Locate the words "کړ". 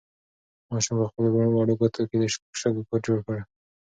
3.25-3.37